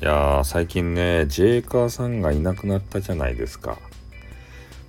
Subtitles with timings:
[0.00, 3.76] いやー最近ねジェイカーさんがいなくなったじゃないですか、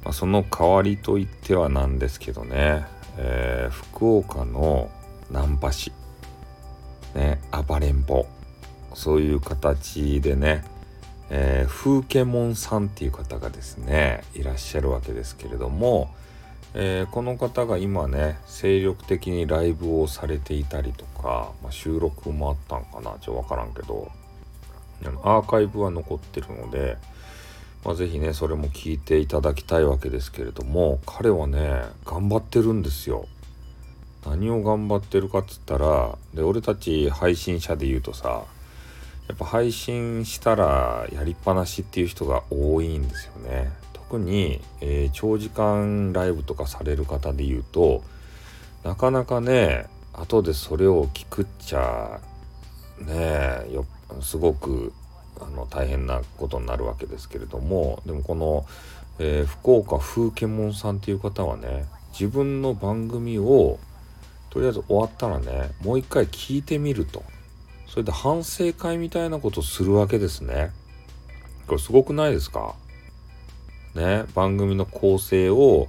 [0.06, 2.86] まあ、その代わりといってはなんですけどね、
[3.18, 4.90] えー、福岡の
[5.30, 5.92] ナンパ師
[7.14, 8.26] ね暴れん坊
[8.94, 10.64] そういう形でね、
[11.30, 16.16] えー、風景モンさんっていう方がですねいらっしゃるわけですけれども、
[16.74, 24.10] えー、この方が今ね精力的にライブをされていたりとか、まあ、収録もあったんかなちょっと分からんけど。
[25.24, 26.98] アーカイブは残ってるので、
[27.84, 33.28] まあ、ぜひねそれも聞いていただきたいわけですけれども彼はね頑張ってるんですよ。
[34.26, 38.44] 何を頑張ってるかっつったらで俺たち配信者で言うとさ
[39.28, 43.72] やっぱ配信したらやりっぱなしっていう人が多いんですよね。
[43.94, 48.04] 特に、えー、長時間ライブとかされる方で言うと
[48.84, 52.20] なかなかね後でそれを聞くっちゃ
[53.00, 53.14] ね
[53.70, 54.94] えよっすごく
[55.40, 58.66] あの大変なことになるわけですけれどもでもこの、
[59.20, 63.80] えー、福岡風景門さんっていう方はね自分の番組を
[64.50, 67.24] とりあえず終わったらねもう一回聞いてみると。
[67.88, 70.72] それで反省会みたいなことをするわけですね。
[71.68, 72.76] これすごくないですか？
[73.96, 75.88] ね番組の構成を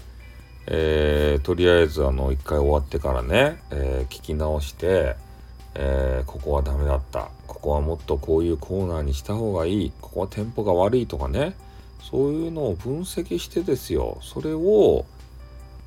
[0.66, 5.16] えー、とりあえずあの一回終わってからね、えー、聞き直して
[5.74, 7.30] えー、ここはダメだった。
[7.62, 9.92] ここはもっとこういうコーナーにした方がいい。
[10.00, 11.54] ここはテンポが悪いとかね。
[12.02, 14.18] そういうのを分析してですよ。
[14.20, 15.06] それを、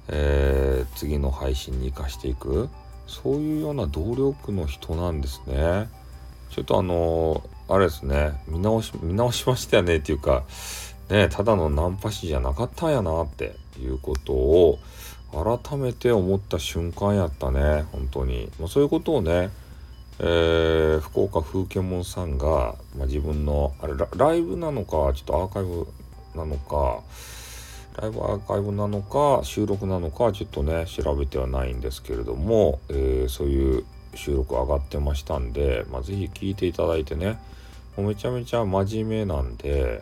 [0.07, 2.69] えー、次の配信に生かしていく。
[3.07, 5.89] そういうような動力の人なんですね。
[6.49, 8.31] ちょっとあのー、あれですね。
[8.47, 10.43] 見直し見直しましたよねっていうか
[11.09, 14.79] ねただのナンパ師じゃなかったんやなっていうことを
[15.33, 17.83] 改めて思った瞬間やったね。
[17.91, 19.49] 本当に、まあ、そういうことをね
[20.19, 25.87] えー、福岡風景門さんが、まあ、自分のあれライブなのかちょっとアーカイブ
[26.35, 27.01] なのか
[28.01, 37.37] ライブアーカイブなのか収録なのかちょっとね調べてはないんですけれども、えー、そういう収録上がってましたんで、まあ、ぜひ聞いていただいてね
[37.97, 40.01] もうめちゃめちゃ真面目なんで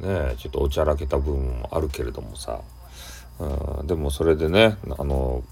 [0.00, 2.62] ねちょっとおちゃらけた部分もあるけれどもさ、
[3.38, 5.44] うん、でもそれでねあの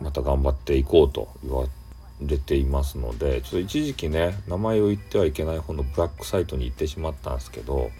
[0.00, 1.83] また頑張っていこうと言われて
[2.20, 7.90] れていますのでちょっと一時期ね名前を言ってはいけない方のブラックサイトに行ってしまったんですけど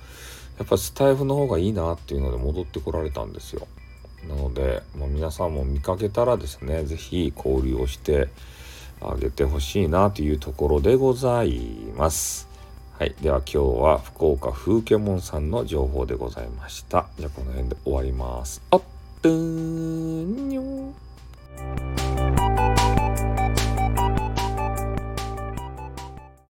[0.58, 3.66] やっぱスタイフの方がいいなっていうので戻ってこられたんですよ。
[4.28, 8.28] なので、まあ、皆さんも見かけたらですね是非交流をして
[9.00, 11.58] あげてほしいなというところでござい
[11.96, 12.48] ます。
[12.98, 13.14] はい。
[13.20, 17.06] では今日は福岡風景門さんの情報でございました。
[17.18, 18.62] じゃあこの辺で終わります。
[18.70, 18.82] あっ
[19.20, 20.94] ぷーんにょ